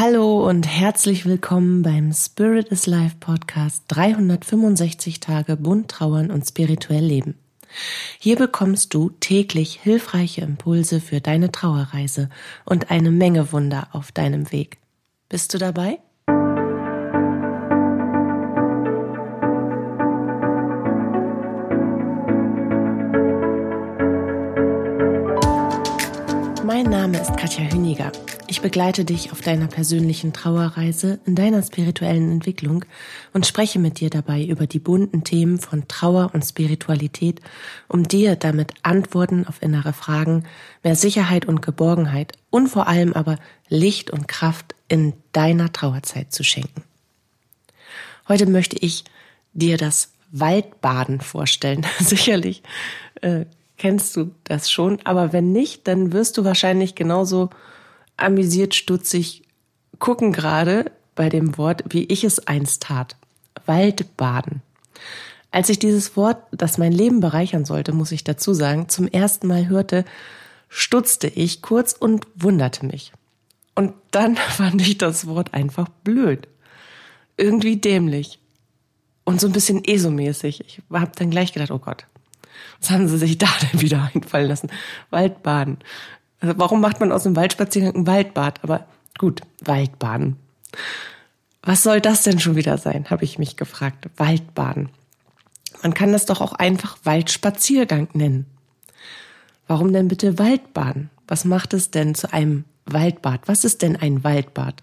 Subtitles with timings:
[0.00, 7.04] Hallo und herzlich willkommen beim Spirit is Life Podcast 365 Tage bunt trauern und spirituell
[7.04, 7.34] leben.
[8.18, 12.30] Hier bekommst du täglich hilfreiche Impulse für deine Trauerreise
[12.64, 14.78] und eine Menge Wunder auf deinem Weg.
[15.28, 15.98] Bist du dabei?
[26.64, 28.10] Mein Name ist Katja Hüniger.
[28.50, 32.84] Ich begleite dich auf deiner persönlichen Trauerreise, in deiner spirituellen Entwicklung
[33.32, 37.40] und spreche mit dir dabei über die bunten Themen von Trauer und Spiritualität,
[37.86, 40.46] um dir damit Antworten auf innere Fragen,
[40.82, 46.42] mehr Sicherheit und Geborgenheit und vor allem aber Licht und Kraft in deiner Trauerzeit zu
[46.42, 46.82] schenken.
[48.26, 49.04] Heute möchte ich
[49.52, 51.86] dir das Waldbaden vorstellen.
[52.00, 52.64] Sicherlich
[53.20, 53.44] äh,
[53.78, 57.50] kennst du das schon, aber wenn nicht, dann wirst du wahrscheinlich genauso
[58.22, 59.42] amüsiert, stutzig
[59.98, 63.16] gucken gerade bei dem Wort, wie ich es einst tat.
[63.66, 64.62] Waldbaden.
[65.50, 69.46] Als ich dieses Wort, das mein Leben bereichern sollte, muss ich dazu sagen, zum ersten
[69.48, 70.04] Mal hörte,
[70.68, 73.12] stutzte ich kurz und wunderte mich.
[73.74, 76.48] Und dann fand ich das Wort einfach blöd.
[77.36, 78.38] Irgendwie dämlich.
[79.24, 80.64] Und so ein bisschen ESO-mäßig.
[80.66, 82.06] Ich habe dann gleich gedacht, oh Gott,
[82.80, 84.70] was haben sie sich da denn wieder einfallen lassen?
[85.10, 85.78] Waldbaden.
[86.40, 88.64] Also warum macht man aus dem Waldspaziergang ein Waldbad?
[88.64, 88.86] Aber
[89.18, 90.36] gut, Waldbaden.
[91.62, 94.08] Was soll das denn schon wieder sein, habe ich mich gefragt.
[94.16, 94.88] Waldbaden.
[95.82, 98.46] Man kann das doch auch einfach Waldspaziergang nennen.
[99.66, 101.10] Warum denn bitte Waldbaden?
[101.28, 103.42] Was macht es denn zu einem Waldbad?
[103.46, 104.82] Was ist denn ein Waldbad?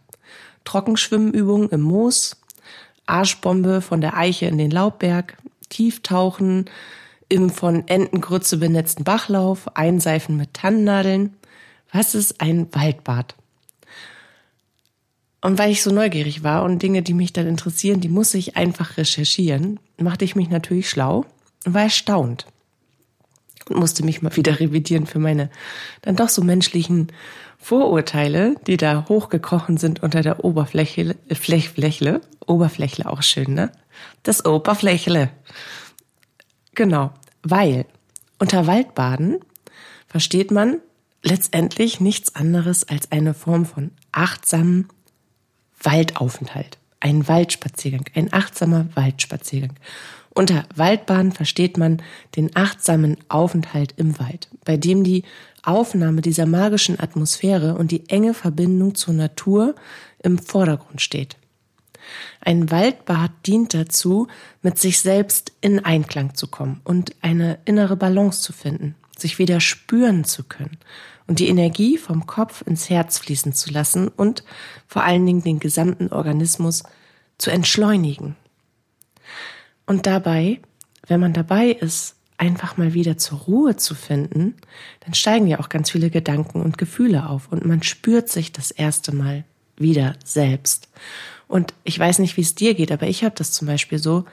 [0.64, 2.38] Trockenschwimmübungen im Moos,
[3.06, 5.38] Arschbombe von der Eiche in den Laubberg,
[5.70, 6.66] Tieftauchen
[7.30, 11.36] im von Entengrütze benetzten Bachlauf, Einseifen mit Tannennadeln,
[11.92, 13.36] was ist ein Waldbad?
[15.42, 18.58] Und weil ich so neugierig war und Dinge, die mich dann interessieren, die muss ich
[18.58, 21.26] einfach recherchieren, machte ich mich natürlich schlau
[21.66, 22.48] und war erstaunt
[23.70, 25.50] und musste mich mal wieder revidieren für meine
[26.02, 27.08] dann doch so menschlichen
[27.60, 33.72] Vorurteile, die da hochgekrochen sind unter der Oberfläche, Flächle, Oberflächle auch schön, ne?
[34.24, 35.32] Das Oberflächle.
[36.76, 37.12] Genau,
[37.44, 37.86] weil
[38.40, 39.40] unter Waldbaden
[40.08, 40.80] versteht man
[41.24, 44.88] letztendlich nichts anderes als eine Form von achtsamen
[45.82, 46.78] Waldaufenthalt.
[47.00, 49.76] Ein Waldspaziergang, ein achtsamer Waldspaziergang.
[50.34, 52.02] Unter Waldbahn versteht man
[52.36, 55.24] den achtsamen Aufenthalt im Wald, bei dem die
[55.64, 59.76] Aufnahme dieser magischen Atmosphäre und die enge Verbindung zur Natur
[60.22, 61.38] im Vordergrund steht.
[62.40, 64.28] Ein Waldbad dient dazu,
[64.62, 69.60] mit sich selbst in Einklang zu kommen und eine innere Balance zu finden, sich wieder
[69.60, 70.78] spüren zu können
[71.28, 74.44] und die Energie vom Kopf ins Herz fließen zu lassen und
[74.88, 76.84] vor allen Dingen den gesamten Organismus
[77.38, 78.36] zu entschleunigen.
[79.86, 80.60] Und dabei,
[81.08, 84.56] wenn man dabei ist, einfach mal wieder zur Ruhe zu finden,
[85.02, 88.72] dann steigen ja auch ganz viele Gedanken und Gefühle auf und man spürt sich das
[88.72, 89.44] erste Mal
[89.76, 90.90] wieder selbst.
[91.48, 94.26] Und ich weiß nicht, wie es dir geht, aber ich habe das zum Beispiel so,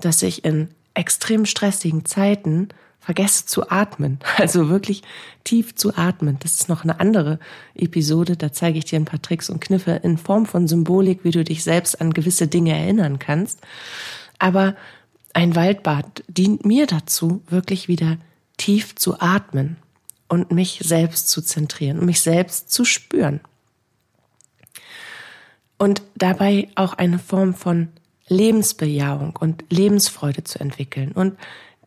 [0.00, 2.68] dass ich in extrem stressigen Zeiten
[3.02, 4.18] vergesse zu atmen.
[4.38, 5.02] Also wirklich
[5.44, 6.38] tief zu atmen.
[6.40, 7.38] Das ist noch eine andere
[7.74, 8.36] Episode.
[8.36, 11.44] Da zeige ich dir ein paar Tricks und Kniffe in Form von Symbolik, wie du
[11.44, 13.60] dich selbst an gewisse Dinge erinnern kannst.
[14.38, 14.76] Aber
[15.34, 18.18] ein Waldbad dient mir dazu, wirklich wieder
[18.56, 19.76] tief zu atmen
[20.28, 23.40] und mich selbst zu zentrieren und mich selbst zu spüren.
[25.78, 27.88] Und dabei auch eine Form von
[28.28, 31.36] Lebensbejahung und Lebensfreude zu entwickeln und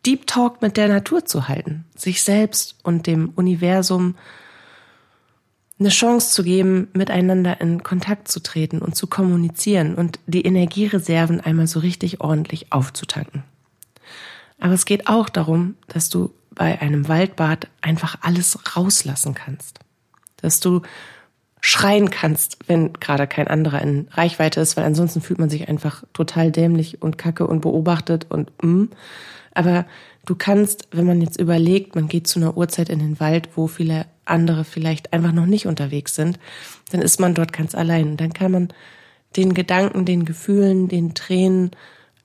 [0.05, 4.15] Deep Talk mit der Natur zu halten, sich selbst und dem Universum
[5.79, 11.41] eine Chance zu geben, miteinander in Kontakt zu treten und zu kommunizieren und die Energiereserven
[11.41, 13.43] einmal so richtig ordentlich aufzutanken.
[14.59, 19.79] Aber es geht auch darum, dass du bei einem Waldbad einfach alles rauslassen kannst.
[20.37, 20.81] Dass du
[21.65, 26.03] schreien kannst, wenn gerade kein anderer in Reichweite ist, weil ansonsten fühlt man sich einfach
[26.13, 28.91] total dämlich und kacke und beobachtet und mm.
[29.55, 29.87] Aber
[30.25, 33.65] du kannst, wenn man jetzt überlegt, man geht zu einer Uhrzeit in den Wald, wo
[33.65, 36.37] viele andere vielleicht einfach noch nicht unterwegs sind,
[36.91, 38.15] dann ist man dort ganz allein.
[38.15, 38.67] Dann kann man
[39.35, 41.71] den Gedanken, den Gefühlen, den Tränen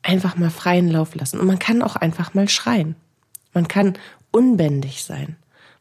[0.02, 1.40] einfach mal freien Lauf lassen.
[1.40, 2.94] Und man kann auch einfach mal schreien.
[3.54, 3.94] Man kann
[4.32, 5.36] unbändig sein.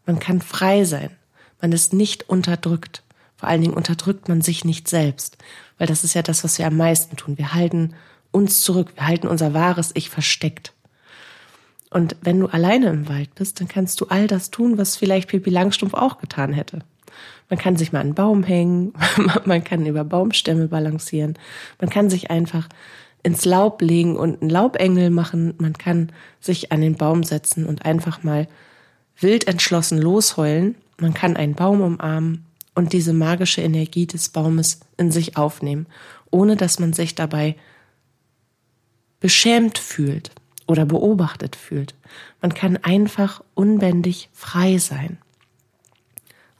[0.06, 1.09] Man kann frei sein.
[1.59, 3.03] Man ist nicht unterdrückt.
[3.39, 5.38] Vor allen Dingen unterdrückt man sich nicht selbst.
[5.77, 7.38] Weil das ist ja das, was wir am meisten tun.
[7.38, 7.94] Wir halten
[8.31, 8.91] uns zurück.
[8.95, 10.74] Wir halten unser wahres Ich versteckt.
[11.89, 15.30] Und wenn du alleine im Wald bist, dann kannst du all das tun, was vielleicht
[15.30, 16.80] Pippi Langstrumpf auch getan hätte.
[17.50, 18.94] Man kann sich mal an einen Baum hängen,
[19.45, 21.39] man kann über Baumstämme balancieren,
[21.80, 22.68] man kann sich einfach
[23.24, 27.85] ins Laub legen und einen Laubengel machen, man kann sich an den Baum setzen und
[27.85, 28.47] einfach mal
[29.19, 32.45] wild entschlossen losheulen, man kann einen Baum umarmen
[32.79, 35.85] und diese magische Energie des Baumes in sich aufnehmen,
[36.31, 37.57] ohne dass man sich dabei
[39.19, 40.31] beschämt fühlt
[40.65, 41.93] oder beobachtet fühlt.
[42.41, 45.17] Man kann einfach unbändig frei sein.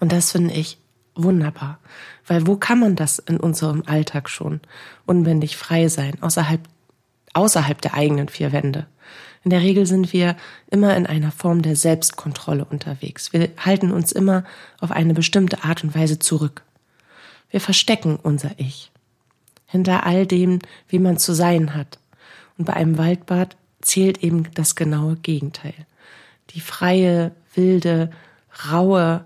[0.02, 0.78] Und das finde ich
[1.16, 1.80] wunderbar.
[2.28, 4.60] Weil wo kann man das in unserem Alltag schon
[5.06, 6.60] unbändig frei sein, außerhalb,
[7.34, 8.88] außerhalb der eigenen vier Wände?
[9.44, 10.36] In der Regel sind wir
[10.70, 13.32] immer in einer Form der Selbstkontrolle unterwegs.
[13.32, 14.44] Wir halten uns immer
[14.80, 16.64] auf eine bestimmte Art und Weise zurück.
[17.50, 18.92] Wir verstecken unser Ich
[19.66, 22.00] hinter all dem, wie man zu sein hat.
[22.58, 25.86] Und bei einem Waldbad zählt eben das genaue Gegenteil.
[26.50, 28.10] Die freie, wilde,
[28.72, 29.24] raue,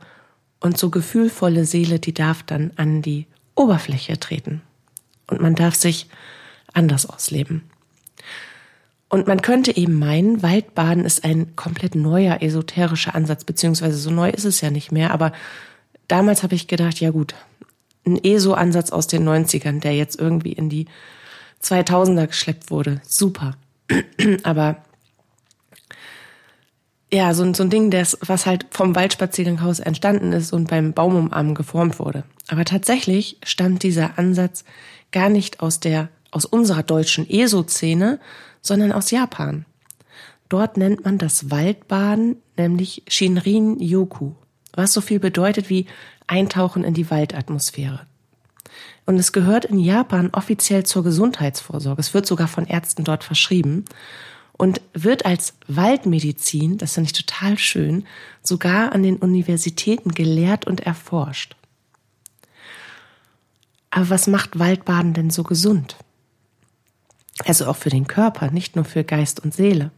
[0.64, 4.62] und so gefühlvolle Seele, die darf dann an die Oberfläche treten.
[5.28, 6.08] Und man darf sich
[6.72, 7.64] anders ausleben.
[9.14, 14.32] Und man könnte eben meinen, Waldbaden ist ein komplett neuer esoterischer Ansatz, beziehungsweise so neu
[14.32, 15.12] ist es ja nicht mehr.
[15.12, 15.34] Aber
[16.08, 17.36] damals habe ich gedacht, ja gut,
[18.08, 20.88] ein ESO-Ansatz aus den 90ern, der jetzt irgendwie in die
[21.62, 23.02] 2000er geschleppt wurde.
[23.08, 23.56] Super.
[24.42, 24.78] Aber
[27.14, 31.54] ja, so, so ein Ding, das, was halt vom Waldspazierganghaus entstanden ist und beim Baumumarmen
[31.54, 32.24] geformt wurde.
[32.48, 34.64] Aber tatsächlich stammt dieser Ansatz
[35.12, 38.20] gar nicht aus der, aus unserer deutschen ESO-Szene,
[38.62, 39.66] sondern aus Japan.
[40.50, 44.34] Dort nennt man das Waldbaden nämlich Shinrin Yoku,
[44.74, 45.88] was so viel bedeutet wie
[46.28, 48.06] Eintauchen in die Waldatmosphäre.
[49.06, 52.00] Und es gehört in Japan offiziell zur Gesundheitsvorsorge.
[52.00, 53.86] Es wird sogar von Ärzten dort verschrieben
[54.54, 58.06] und wird als Waldmedizin, das finde ich total schön,
[58.42, 61.56] sogar an den Universitäten gelehrt und erforscht.
[63.90, 65.98] Aber was macht Waldbaden denn so gesund?
[67.46, 69.92] Also auch für den Körper, nicht nur für Geist und Seele.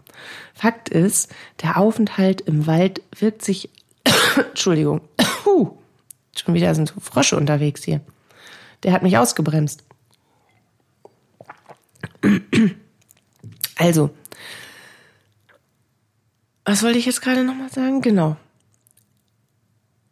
[0.53, 3.69] Fakt ist, der Aufenthalt im Wald wirkt sich,
[4.37, 5.01] Entschuldigung,
[6.35, 8.01] schon wieder sind Frösche unterwegs hier.
[8.83, 9.83] Der hat mich ausgebremst.
[13.75, 14.09] Also,
[16.63, 18.01] was wollte ich jetzt gerade nochmal sagen?
[18.01, 18.37] Genau.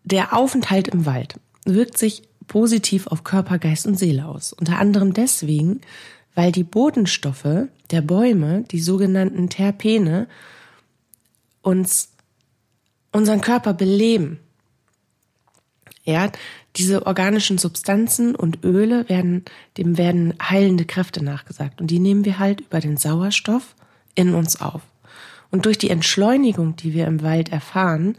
[0.03, 4.53] Der Aufenthalt im Wald wirkt sich positiv auf Körper, Geist und Seele aus.
[4.53, 5.81] Unter anderem deswegen,
[6.35, 10.27] weil die Bodenstoffe der Bäume, die sogenannten Terpene,
[11.61, 12.09] uns
[13.11, 14.39] unseren Körper beleben.
[16.03, 16.31] Ja,
[16.75, 19.45] diese organischen Substanzen und Öle werden,
[19.77, 21.79] dem werden heilende Kräfte nachgesagt.
[21.79, 23.75] Und die nehmen wir halt über den Sauerstoff
[24.15, 24.81] in uns auf.
[25.51, 28.17] Und durch die Entschleunigung, die wir im Wald erfahren,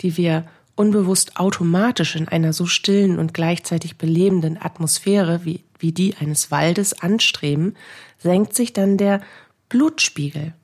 [0.00, 0.44] die wir
[0.74, 6.94] unbewusst automatisch in einer so stillen und gleichzeitig belebenden Atmosphäre wie, wie die eines Waldes
[7.00, 7.76] anstreben,
[8.18, 9.20] senkt sich dann der
[9.68, 10.54] Blutspiegel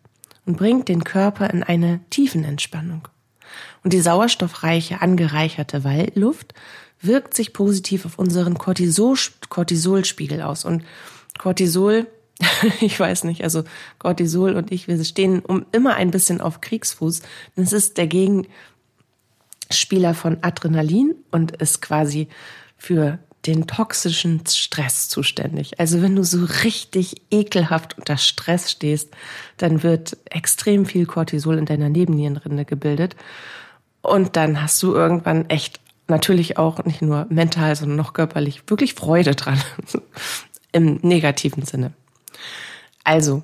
[0.46, 3.08] und bringt den Körper in eine Tiefenentspannung.
[3.84, 6.54] Und die sauerstoffreiche, angereicherte Waldluft
[7.00, 9.16] wirkt sich positiv auf unseren Cortisol,
[9.48, 10.64] Cortisolspiegel aus.
[10.64, 10.84] Und
[11.38, 12.06] Cortisol
[12.80, 13.64] ich weiß nicht, also
[13.98, 17.22] Cortisol und ich, wir stehen um immer ein bisschen auf Kriegsfuß.
[17.56, 18.06] Das ist der
[19.68, 22.28] Gegenspieler von Adrenalin und ist quasi
[22.76, 25.78] für den toxischen Stress zuständig.
[25.78, 29.10] Also wenn du so richtig ekelhaft unter Stress stehst,
[29.56, 33.14] dann wird extrem viel Cortisol in deiner Nebennierenrinde gebildet.
[34.02, 38.94] Und dann hast du irgendwann echt natürlich auch nicht nur mental, sondern noch körperlich wirklich
[38.94, 39.60] Freude dran.
[40.72, 41.92] Im negativen Sinne.
[43.04, 43.42] Also,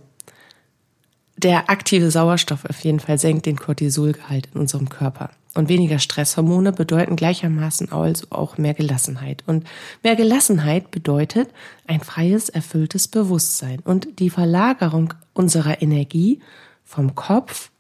[1.37, 5.31] der aktive Sauerstoff auf jeden Fall senkt den Cortisolgehalt in unserem Körper.
[5.55, 9.45] Und weniger Stresshormone bedeuten gleichermaßen also auch mehr Gelassenheit.
[9.47, 9.65] Und
[10.03, 11.49] mehr Gelassenheit bedeutet
[11.87, 16.41] ein freies, erfülltes Bewusstsein und die Verlagerung unserer Energie
[16.85, 17.71] vom Kopf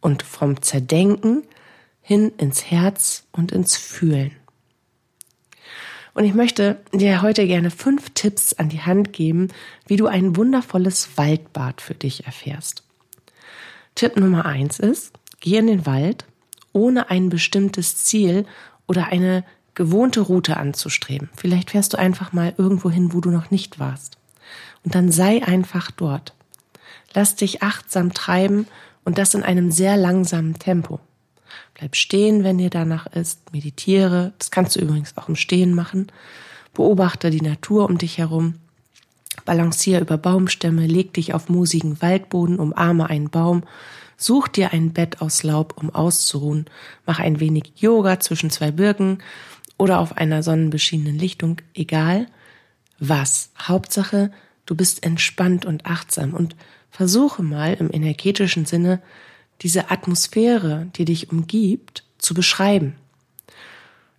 [0.00, 1.44] und vom Zerdenken
[2.02, 4.32] hin ins Herz und ins Fühlen.
[6.12, 9.48] Und ich möchte dir heute gerne fünf Tipps an die Hand geben,
[9.86, 12.82] wie du ein wundervolles Waldbad für dich erfährst.
[13.94, 16.24] Tipp Nummer eins ist, geh in den Wald,
[16.72, 18.46] ohne ein bestimmtes Ziel
[18.86, 21.30] oder eine gewohnte Route anzustreben.
[21.36, 24.18] Vielleicht fährst du einfach mal irgendwo hin, wo du noch nicht warst.
[24.84, 26.34] Und dann sei einfach dort.
[27.14, 28.66] Lass dich achtsam treiben
[29.04, 31.00] und das in einem sehr langsamen Tempo.
[31.74, 33.52] Bleib stehen, wenn dir danach ist.
[33.52, 34.32] Meditiere.
[34.38, 36.08] Das kannst du übrigens auch im Stehen machen.
[36.74, 38.54] Beobachte die Natur um dich herum.
[39.44, 43.62] Balanciere über Baumstämme, leg dich auf musigen Waldboden, umarme einen Baum,
[44.20, 46.66] such dir ein Bett aus Laub, um auszuruhen,
[47.06, 49.18] mach ein wenig Yoga zwischen zwei Birken
[49.78, 52.26] oder auf einer sonnenbeschienenen Lichtung, egal
[52.98, 53.50] was.
[53.58, 54.30] Hauptsache,
[54.66, 56.54] du bist entspannt und achtsam und
[56.90, 59.00] versuche mal im energetischen Sinne
[59.62, 62.94] diese Atmosphäre, die dich umgibt, zu beschreiben.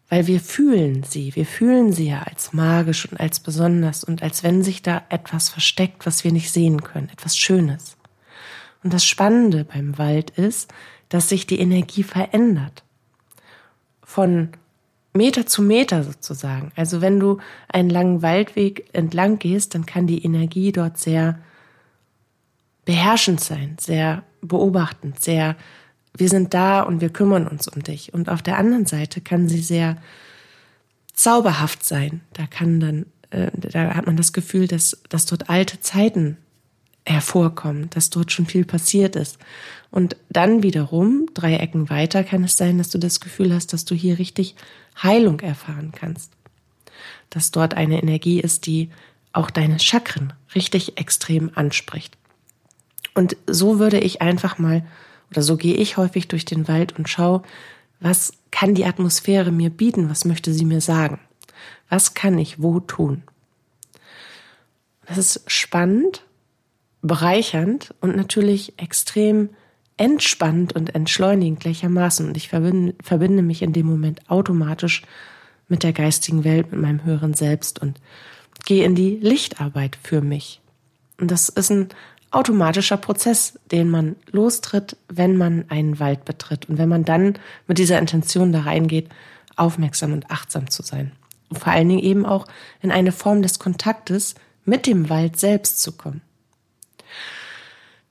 [0.10, 4.44] Weil wir fühlen sie, wir fühlen sie ja als magisch und als besonders und als
[4.44, 7.98] wenn sich da etwas versteckt, was wir nicht sehen können, etwas Schönes.
[8.84, 10.74] Und das Spannende beim Wald ist,
[11.10, 12.84] dass sich die Energie verändert.
[14.04, 14.50] Von
[15.14, 16.72] Meter zu Meter sozusagen.
[16.76, 21.40] Also wenn du einen langen Waldweg entlang gehst, dann kann die Energie dort sehr
[22.86, 25.56] beherrschend sein, sehr beobachtend, sehr
[26.16, 28.14] wir sind da und wir kümmern uns um dich.
[28.14, 29.98] Und auf der anderen Seite kann sie sehr
[31.14, 32.22] zauberhaft sein.
[32.34, 36.38] Da kann dann, äh, da hat man das Gefühl, dass, dass dort alte Zeiten
[37.06, 39.38] hervorkommen, dass dort schon viel passiert ist.
[39.90, 43.86] Und dann wiederum, drei Ecken weiter, kann es sein, dass du das Gefühl hast, dass
[43.86, 44.56] du hier richtig
[45.02, 46.32] Heilung erfahren kannst.
[47.30, 48.90] Dass dort eine Energie ist, die
[49.34, 52.18] auch deine Chakren richtig extrem anspricht.
[53.14, 54.86] Und so würde ich einfach mal,
[55.32, 57.42] oder so gehe ich häufig durch den Wald und schaue,
[58.00, 61.20] was kann die Atmosphäre mir bieten, was möchte sie mir sagen,
[61.90, 63.24] was kann ich wo tun.
[65.06, 66.24] Das ist spannend,
[67.02, 69.50] bereichernd und natürlich extrem
[69.98, 72.28] entspannend und entschleunigend gleichermaßen.
[72.28, 75.04] Und ich verbinde, verbinde mich in dem Moment automatisch
[75.68, 78.00] mit der geistigen Welt, mit meinem höheren Selbst und
[78.66, 80.62] gehe in die Lichtarbeit für mich.
[81.20, 81.90] Und das ist ein
[82.32, 87.78] automatischer Prozess, den man lostritt, wenn man einen Wald betritt und wenn man dann mit
[87.78, 89.10] dieser Intention da reingeht,
[89.56, 91.12] aufmerksam und achtsam zu sein.
[91.50, 92.48] Und vor allen Dingen eben auch
[92.82, 96.22] in eine Form des Kontaktes mit dem Wald selbst zu kommen.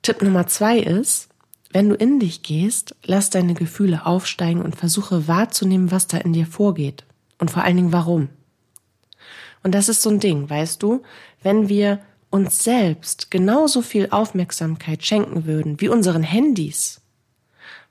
[0.02, 1.28] Tipp Nummer zwei ist,
[1.72, 6.32] wenn du in dich gehst, lass deine Gefühle aufsteigen und versuche wahrzunehmen, was da in
[6.32, 7.04] dir vorgeht.
[7.38, 8.28] Und vor allen Dingen warum.
[9.62, 11.02] Und das ist so ein Ding, weißt du,
[11.42, 17.00] wenn wir uns selbst genauso viel Aufmerksamkeit schenken würden wie unseren Handys.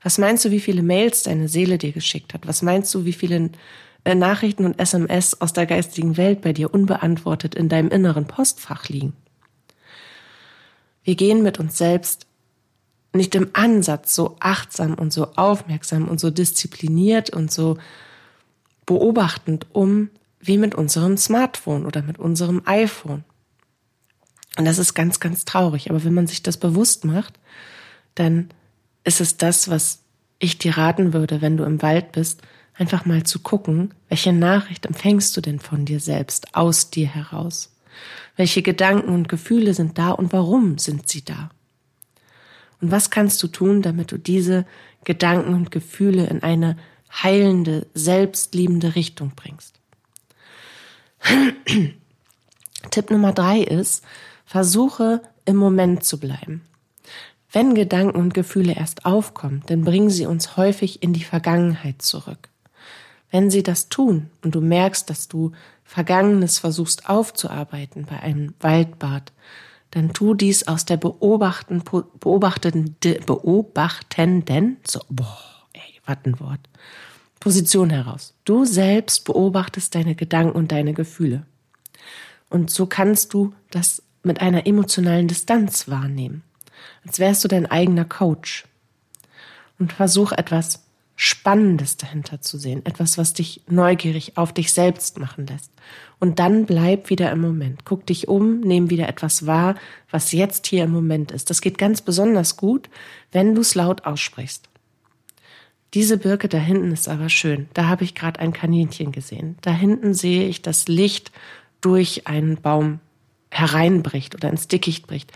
[0.02, 2.46] Was meinst du, wie viele Mails deine Seele dir geschickt hat?
[2.46, 3.50] Was meinst du, wie viele
[4.04, 8.88] äh, Nachrichten und SMS aus der geistigen Welt bei dir unbeantwortet in deinem inneren Postfach
[8.88, 9.12] liegen?
[11.10, 12.28] Wir gehen mit uns selbst
[13.12, 17.78] nicht im Ansatz so achtsam und so aufmerksam und so diszipliniert und so
[18.86, 23.24] beobachtend um wie mit unserem Smartphone oder mit unserem iPhone.
[24.56, 25.90] Und das ist ganz, ganz traurig.
[25.90, 27.40] Aber wenn man sich das bewusst macht,
[28.14, 28.50] dann
[29.02, 30.02] ist es das, was
[30.38, 32.40] ich dir raten würde, wenn du im Wald bist,
[32.74, 37.72] einfach mal zu gucken, welche Nachricht empfängst du denn von dir selbst, aus dir heraus?
[38.36, 41.50] Welche Gedanken und Gefühle sind da und warum sind sie da?
[42.80, 44.64] Und was kannst du tun, damit du diese
[45.04, 46.76] Gedanken und Gefühle in eine
[47.22, 49.74] heilende, selbstliebende Richtung bringst?
[52.90, 54.04] Tipp Nummer drei ist,
[54.46, 56.62] Versuche im Moment zu bleiben.
[57.52, 62.48] Wenn Gedanken und Gefühle erst aufkommen, dann bringen sie uns häufig in die Vergangenheit zurück.
[63.30, 65.52] Wenn sie das tun und du merkst, dass du
[65.90, 69.32] Vergangenes versuchst aufzuarbeiten bei einem Waldbad,
[69.90, 71.82] dann tu dies aus der beobachten,
[72.20, 72.94] beobachtenden,
[73.26, 76.60] beobachtenden, so, boah, ey, was ein Wort,
[77.40, 78.34] Position heraus.
[78.44, 81.44] Du selbst beobachtest deine Gedanken und deine Gefühle.
[82.50, 86.44] Und so kannst du das mit einer emotionalen Distanz wahrnehmen,
[87.04, 88.64] als wärst du dein eigener Coach.
[89.80, 90.84] Und versuch etwas
[91.22, 95.70] Spannendes dahinter zu sehen, etwas, was dich neugierig auf dich selbst machen lässt.
[96.18, 97.84] Und dann bleib wieder im Moment.
[97.84, 99.74] Guck dich um, nimm wieder etwas wahr,
[100.10, 101.50] was jetzt hier im Moment ist.
[101.50, 102.88] Das geht ganz besonders gut,
[103.32, 104.70] wenn du es laut aussprichst.
[105.92, 107.68] Diese Birke da hinten ist aber schön.
[107.74, 109.58] Da habe ich gerade ein Kaninchen gesehen.
[109.60, 111.32] Da hinten sehe ich das Licht
[111.82, 112.98] durch einen Baum
[113.50, 115.32] hereinbricht oder ins Dickicht bricht.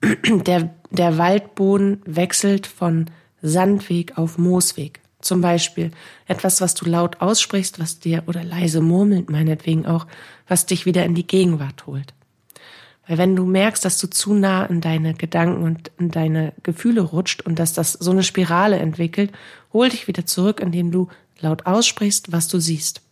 [0.46, 3.06] Der, der Waldboden wechselt von
[3.46, 5.00] Sandweg auf Moosweg.
[5.20, 5.90] Zum Beispiel
[6.26, 10.06] etwas, was du laut aussprichst, was dir oder leise murmelt, meinetwegen auch,
[10.48, 12.12] was dich wieder in die Gegenwart holt.
[13.06, 17.02] Weil wenn du merkst, dass du zu nah in deine Gedanken und in deine Gefühle
[17.02, 19.30] rutscht und dass das so eine Spirale entwickelt,
[19.72, 21.08] hol dich wieder zurück, indem du
[21.40, 23.02] laut aussprichst, was du siehst.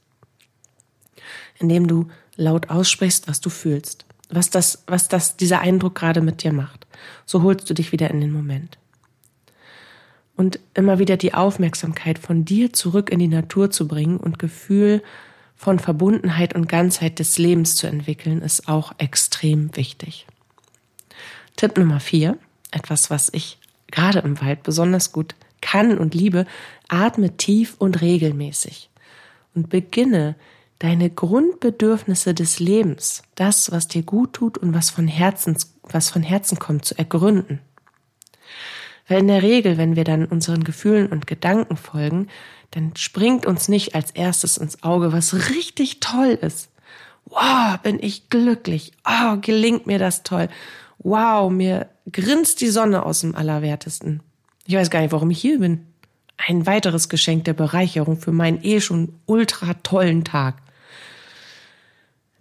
[1.58, 6.42] Indem du laut aussprichst, was du fühlst was das, was das, dieser Eindruck gerade mit
[6.42, 6.86] dir macht.
[7.26, 8.78] So holst du dich wieder in den Moment.
[10.36, 15.02] Und immer wieder die Aufmerksamkeit von dir zurück in die Natur zu bringen und Gefühl
[15.56, 20.26] von Verbundenheit und Ganzheit des Lebens zu entwickeln, ist auch extrem wichtig.
[21.56, 22.38] Tipp Nummer vier,
[22.70, 23.58] etwas, was ich
[23.90, 26.46] gerade im Wald besonders gut kann und liebe,
[26.88, 28.88] atme tief und regelmäßig.
[29.54, 30.34] und beginne
[30.78, 36.22] deine Grundbedürfnisse des Lebens, das, was dir gut tut und was von Herzen, was von
[36.22, 37.60] Herzen kommt, zu ergründen.
[39.08, 42.28] Weil in der Regel, wenn wir dann unseren Gefühlen und Gedanken folgen,
[42.70, 46.70] dann springt uns nicht als erstes ins Auge, was richtig toll ist.
[47.26, 48.92] Wow, bin ich glücklich.
[49.06, 50.48] Oh, gelingt mir das toll.
[50.98, 54.22] Wow, mir grinst die Sonne aus dem Allerwertesten.
[54.66, 55.86] Ich weiß gar nicht, warum ich hier bin.
[56.36, 60.61] Ein weiteres Geschenk der Bereicherung für meinen eh schon ultra tollen Tag.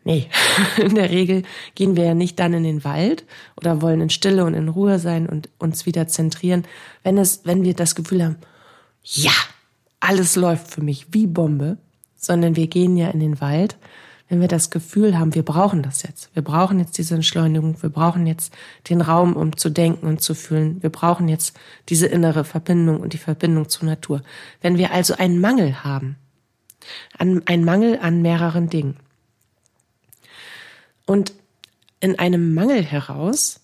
[0.04, 0.28] Nee,
[0.78, 1.44] in der Regel
[1.76, 3.24] gehen wir ja nicht dann in den Wald
[3.56, 6.66] oder wollen in Stille und in Ruhe sein und uns wieder zentrieren,
[7.04, 8.38] wenn es, wenn wir das Gefühl haben,
[9.04, 9.34] ja,
[10.00, 11.78] alles läuft für mich wie Bombe,
[12.16, 13.78] sondern wir gehen ja in den Wald,
[14.32, 16.34] wenn wir das Gefühl haben, wir brauchen das jetzt.
[16.34, 17.76] Wir brauchen jetzt diese Entschleunigung.
[17.82, 18.54] Wir brauchen jetzt
[18.90, 20.82] den Raum, um zu denken und zu fühlen.
[20.82, 24.22] Wir brauchen jetzt diese innere Verbindung und die Verbindung zur Natur.
[24.62, 26.16] Wenn wir also einen Mangel haben,
[27.18, 28.96] einen Mangel an mehreren Dingen.
[31.12, 31.34] Und
[32.00, 33.60] in einem Mangel heraus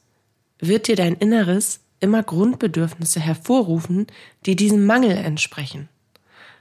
[0.60, 4.08] wird dir dein Inneres immer Grundbedürfnisse hervorrufen,
[4.46, 5.88] die diesem Mangel entsprechen.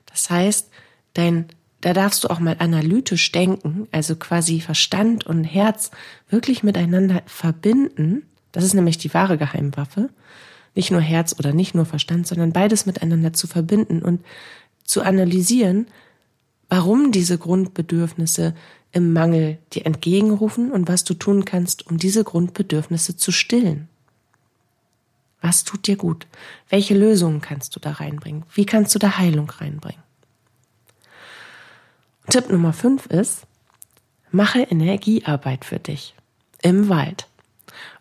[0.06, 0.70] Das heißt,
[1.14, 1.46] dein
[1.80, 5.90] da darfst du auch mal analytisch denken, also quasi Verstand und Herz
[6.30, 8.22] wirklich miteinander verbinden.
[8.52, 10.10] Das ist nämlich die wahre Geheimwaffe.
[10.76, 14.24] Nicht nur Herz oder nicht nur Verstand, sondern beides miteinander zu verbinden und
[14.84, 15.88] zu analysieren,
[16.68, 18.54] warum diese Grundbedürfnisse
[18.92, 23.88] im Mangel dir entgegenrufen und was du tun kannst, um diese Grundbedürfnisse zu stillen.
[25.40, 26.26] Was tut dir gut?
[26.68, 28.44] Welche Lösungen kannst du da reinbringen?
[28.52, 30.02] Wie kannst du da Heilung reinbringen?
[32.28, 33.46] Tipp Nummer 5 ist,
[34.32, 36.14] mache Energiearbeit für dich
[36.62, 37.28] im Wald.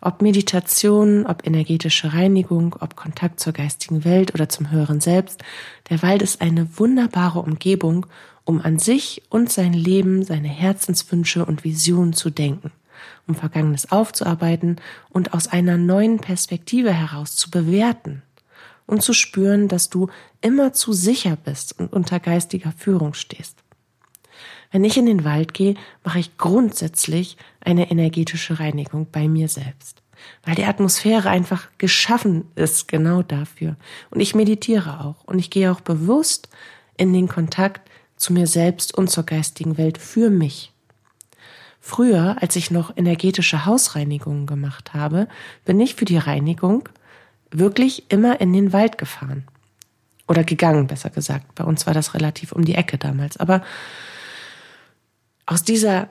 [0.00, 5.42] Ob Meditation, ob energetische Reinigung, ob Kontakt zur geistigen Welt oder zum höheren Selbst,
[5.90, 8.06] der Wald ist eine wunderbare Umgebung,
[8.46, 12.70] um an sich und sein Leben, seine Herzenswünsche und Visionen zu denken,
[13.26, 14.76] um Vergangenes aufzuarbeiten
[15.10, 18.22] und aus einer neuen Perspektive heraus zu bewerten
[18.86, 20.08] und zu spüren, dass du
[20.40, 23.58] immer zu sicher bist und unter geistiger Führung stehst.
[24.70, 30.02] Wenn ich in den Wald gehe, mache ich grundsätzlich eine energetische Reinigung bei mir selbst,
[30.44, 33.76] weil die Atmosphäre einfach geschaffen ist genau dafür.
[34.10, 36.48] Und ich meditiere auch und ich gehe auch bewusst
[36.96, 40.72] in den Kontakt zu mir selbst und zur geistigen Welt für mich.
[41.80, 45.28] Früher, als ich noch energetische Hausreinigungen gemacht habe,
[45.64, 46.88] bin ich für die Reinigung
[47.50, 49.46] wirklich immer in den Wald gefahren.
[50.26, 51.54] Oder gegangen, besser gesagt.
[51.54, 53.36] Bei uns war das relativ um die Ecke damals.
[53.36, 53.62] Aber
[55.46, 56.08] aus dieser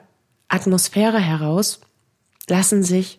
[0.48, 1.80] Atmosphäre heraus
[2.48, 3.18] lassen sich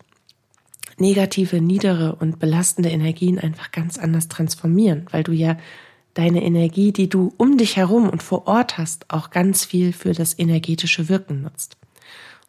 [0.98, 5.58] negative, niedere und belastende Energien einfach ganz anders transformieren, weil du ja
[6.18, 10.14] deine Energie, die du um dich herum und vor Ort hast, auch ganz viel für
[10.14, 11.78] das energetische Wirken nutzt.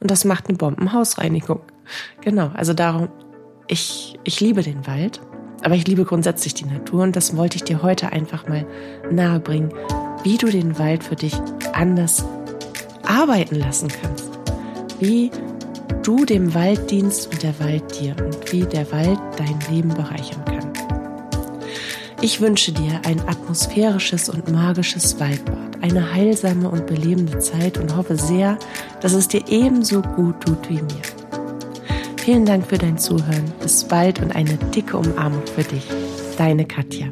[0.01, 1.61] Und das macht eine Bombenhausreinigung.
[2.21, 3.09] Genau, also darum,
[3.67, 5.21] ich, ich liebe den Wald,
[5.63, 8.67] aber ich liebe grundsätzlich die Natur und das wollte ich dir heute einfach mal
[9.11, 9.73] nahebringen,
[10.23, 11.35] wie du den Wald für dich
[11.73, 12.25] anders
[13.03, 14.31] arbeiten lassen kannst.
[15.01, 15.31] Wie
[16.03, 20.45] du dem Wald dienst und der Wald dir und wie der Wald dein Leben bereichern
[20.45, 20.68] kann.
[22.21, 28.17] Ich wünsche dir ein atmosphärisches und magisches Waldbad, eine heilsame und belebende Zeit und hoffe
[28.17, 28.59] sehr,
[29.01, 31.03] dass es dir ebenso gut tut wie mir.
[32.17, 33.53] Vielen Dank für dein Zuhören.
[33.61, 35.87] Bis bald und eine dicke Umarmung für dich.
[36.37, 37.07] Deine Katja.